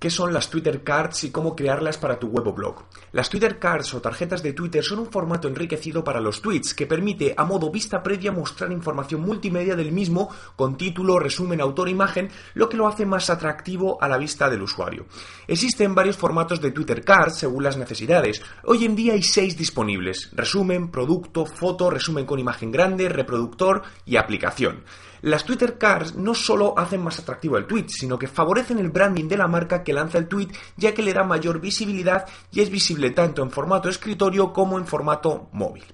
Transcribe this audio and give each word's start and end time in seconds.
qué 0.00 0.08
son 0.08 0.32
las 0.32 0.48
Twitter 0.48 0.82
Cards 0.82 1.24
y 1.24 1.30
cómo 1.30 1.54
crearlas 1.54 1.98
para 1.98 2.18
tu 2.18 2.28
web 2.28 2.48
o 2.48 2.54
blog. 2.54 2.84
Las 3.12 3.28
Twitter 3.28 3.58
Cards 3.58 3.92
o 3.92 4.00
tarjetas 4.00 4.42
de 4.42 4.54
Twitter 4.54 4.82
son 4.82 5.00
un 5.00 5.12
formato 5.12 5.46
enriquecido 5.46 6.02
para 6.02 6.20
los 6.20 6.40
tweets 6.40 6.72
que 6.72 6.86
permite 6.86 7.34
a 7.36 7.44
modo 7.44 7.70
vista 7.70 8.02
previa 8.02 8.32
mostrar 8.32 8.72
información 8.72 9.20
multimedia 9.20 9.76
del 9.76 9.92
mismo 9.92 10.30
con 10.56 10.78
título, 10.78 11.18
resumen, 11.18 11.60
autor, 11.60 11.90
imagen, 11.90 12.30
lo 12.54 12.70
que 12.70 12.78
lo 12.78 12.88
hace 12.88 13.04
más 13.04 13.28
atractivo 13.28 14.02
a 14.02 14.08
la 14.08 14.16
vista 14.16 14.48
del 14.48 14.62
usuario. 14.62 15.04
Existen 15.46 15.94
varios 15.94 16.16
formatos 16.16 16.62
de 16.62 16.70
Twitter 16.70 17.04
Cards 17.04 17.36
según 17.36 17.62
las 17.62 17.76
necesidades. 17.76 18.40
Hoy 18.64 18.86
en 18.86 18.96
día 18.96 19.12
hay 19.12 19.22
seis 19.22 19.58
disponibles. 19.58 20.30
Resumen, 20.32 20.90
producto, 20.90 21.44
foto, 21.44 21.90
resumen 21.90 22.24
con 22.24 22.38
imagen 22.38 22.72
grande, 22.72 23.10
reproductor 23.10 23.82
y 24.06 24.16
aplicación. 24.16 24.82
Las 25.22 25.44
Twitter 25.44 25.76
Cards 25.76 26.14
no 26.14 26.34
solo 26.34 26.78
hacen 26.78 27.02
más 27.02 27.18
atractivo 27.18 27.58
el 27.58 27.66
tweet, 27.66 27.88
sino 27.88 28.18
que 28.18 28.26
favorecen 28.26 28.78
el 28.78 28.88
branding 28.88 29.28
de 29.28 29.36
la 29.36 29.48
marca 29.48 29.82
que 29.82 29.89
lanza 29.92 30.18
el 30.18 30.28
tweet, 30.28 30.48
ya 30.76 30.94
que 30.94 31.02
le 31.02 31.12
da 31.12 31.24
mayor 31.24 31.60
visibilidad 31.60 32.26
y 32.52 32.60
es 32.60 32.70
visible 32.70 33.10
tanto 33.10 33.42
en 33.42 33.50
formato 33.50 33.88
escritorio 33.88 34.52
como 34.52 34.78
en 34.78 34.86
formato 34.86 35.48
móvil. 35.52 35.84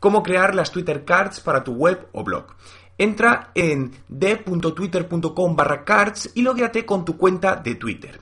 ¿Cómo 0.00 0.22
crear 0.22 0.54
las 0.54 0.72
Twitter 0.72 1.04
Cards 1.04 1.40
para 1.40 1.62
tu 1.62 1.72
web 1.74 2.08
o 2.12 2.24
blog? 2.24 2.46
Entra 2.98 3.50
en 3.54 3.92
d.twitter.com 4.08 5.56
barra 5.56 5.84
cards 5.84 6.30
y 6.34 6.42
logueate 6.42 6.84
con 6.84 7.04
tu 7.04 7.16
cuenta 7.16 7.56
de 7.56 7.76
Twitter. 7.76 8.20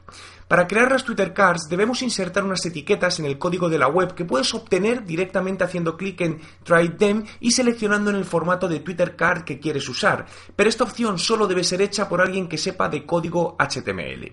Para 0.50 0.66
crear 0.66 0.90
las 0.90 1.04
Twitter 1.04 1.32
Cards 1.32 1.68
debemos 1.68 2.02
insertar 2.02 2.42
unas 2.42 2.66
etiquetas 2.66 3.20
en 3.20 3.26
el 3.26 3.38
código 3.38 3.68
de 3.68 3.78
la 3.78 3.86
web 3.86 4.14
que 4.14 4.24
puedes 4.24 4.52
obtener 4.52 5.04
directamente 5.04 5.62
haciendo 5.62 5.96
clic 5.96 6.20
en 6.22 6.40
Try 6.64 6.96
Them 6.96 7.24
y 7.38 7.52
seleccionando 7.52 8.10
en 8.10 8.16
el 8.16 8.24
formato 8.24 8.66
de 8.66 8.80
Twitter 8.80 9.14
Card 9.14 9.44
que 9.44 9.60
quieres 9.60 9.88
usar, 9.88 10.26
pero 10.56 10.68
esta 10.68 10.82
opción 10.82 11.20
solo 11.20 11.46
debe 11.46 11.62
ser 11.62 11.80
hecha 11.82 12.08
por 12.08 12.20
alguien 12.20 12.48
que 12.48 12.58
sepa 12.58 12.88
de 12.88 13.06
código 13.06 13.56
HTML. 13.60 14.32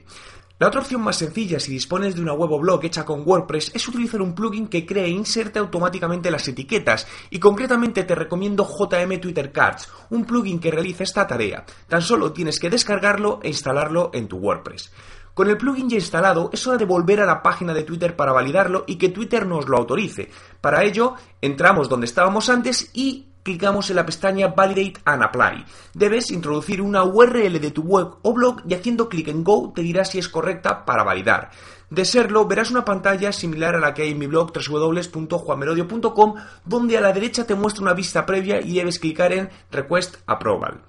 La 0.59 0.69
otra 0.69 0.81
opción 0.81 1.01
más 1.01 1.17
sencilla 1.17 1.59
si 1.59 1.71
dispones 1.71 2.15
de 2.15 2.21
una 2.21 2.33
web 2.33 2.51
o 2.51 2.59
blog 2.59 2.83
hecha 2.83 3.05
con 3.05 3.21
WordPress 3.23 3.75
es 3.75 3.87
utilizar 3.87 4.23
un 4.23 4.33
plugin 4.33 4.67
que 4.67 4.87
cree 4.87 5.05
e 5.05 5.09
inserte 5.09 5.59
automáticamente 5.59 6.31
las 6.31 6.47
etiquetas 6.47 7.07
y 7.29 7.37
concretamente 7.37 8.03
te 8.05 8.15
recomiendo 8.15 8.67
JM 8.67 9.19
Twitter 9.21 9.51
Cards, 9.51 9.87
un 10.09 10.25
plugin 10.25 10.59
que 10.59 10.71
realiza 10.71 11.03
esta 11.03 11.27
tarea. 11.27 11.63
Tan 11.87 12.01
solo 12.01 12.33
tienes 12.33 12.59
que 12.59 12.71
descargarlo 12.71 13.39
e 13.43 13.49
instalarlo 13.49 14.09
en 14.15 14.27
tu 14.27 14.37
WordPress. 14.37 14.91
Con 15.35 15.47
el 15.47 15.57
plugin 15.57 15.91
ya 15.91 15.97
instalado, 15.97 16.49
es 16.51 16.65
hora 16.65 16.79
de 16.79 16.85
volver 16.85 17.21
a 17.21 17.27
la 17.27 17.43
página 17.43 17.71
de 17.71 17.83
Twitter 17.83 18.15
para 18.15 18.31
validarlo 18.31 18.83
y 18.87 18.95
que 18.95 19.09
Twitter 19.09 19.45
nos 19.45 19.69
lo 19.69 19.77
autorice. 19.77 20.31
Para 20.59 20.83
ello, 20.83 21.13
entramos 21.39 21.87
donde 21.87 22.07
estábamos 22.07 22.49
antes 22.49 22.89
y 22.95 23.27
clicamos 23.47 23.89
en 23.89 23.95
la 23.95 24.05
pestaña 24.05 24.49
Validate 24.49 24.99
and 25.05 25.23
Apply. 25.23 25.63
Debes 25.93 26.31
introducir 26.31 26.81
una 26.81 27.05
URL 27.05 27.61
de 27.61 27.71
tu 27.71 27.81
web 27.81 28.15
o 28.21 28.33
blog 28.33 28.61
y 28.67 28.73
haciendo 28.73 29.07
clic 29.07 29.29
en 29.29 29.45
Go 29.45 29.71
te 29.73 29.81
dirá 29.83 30.03
si 30.03 30.19
es 30.19 30.27
correcta 30.27 30.83
para 30.83 31.05
validar. 31.05 31.51
De 31.89 32.03
serlo, 32.03 32.45
verás 32.45 32.71
una 32.71 32.83
pantalla 32.83 33.31
similar 33.31 33.75
a 33.75 33.79
la 33.79 33.93
que 33.93 34.01
hay 34.01 34.11
en 34.11 34.19
mi 34.19 34.27
blog 34.27 34.51
www.juanmerodio.com 34.51 36.35
donde 36.65 36.97
a 36.97 37.01
la 37.01 37.13
derecha 37.13 37.47
te 37.47 37.55
muestra 37.55 37.83
una 37.83 37.93
vista 37.93 38.25
previa 38.25 38.59
y 38.59 38.73
debes 38.73 38.99
clicar 38.99 39.31
en 39.31 39.49
Request 39.71 40.17
Approval. 40.25 40.81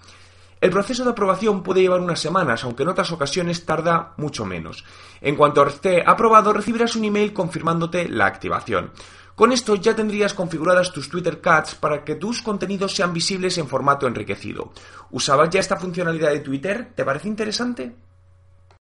El 0.60 0.70
proceso 0.70 1.04
de 1.04 1.10
aprobación 1.10 1.62
puede 1.62 1.82
llevar 1.82 2.00
unas 2.00 2.18
semanas, 2.18 2.64
aunque 2.64 2.82
en 2.82 2.88
otras 2.88 3.12
ocasiones 3.12 3.64
tarda 3.64 4.14
mucho 4.16 4.44
menos. 4.44 4.84
En 5.20 5.36
cuanto 5.36 5.64
esté 5.64 6.02
aprobado, 6.04 6.52
recibirás 6.52 6.96
un 6.96 7.04
email 7.04 7.32
confirmándote 7.32 8.08
la 8.08 8.26
activación. 8.26 8.90
Con 9.38 9.52
esto 9.52 9.76
ya 9.76 9.94
tendrías 9.94 10.34
configuradas 10.34 10.90
tus 10.90 11.08
Twitter 11.08 11.40
Cards 11.40 11.76
para 11.76 12.02
que 12.02 12.16
tus 12.16 12.42
contenidos 12.42 12.96
sean 12.96 13.12
visibles 13.12 13.56
en 13.58 13.68
formato 13.68 14.08
enriquecido. 14.08 14.72
¿Usabas 15.12 15.48
ya 15.50 15.60
esta 15.60 15.76
funcionalidad 15.76 16.30
de 16.30 16.40
Twitter? 16.40 16.90
¿Te 16.92 17.04
parece 17.04 17.28
interesante? 17.28 17.94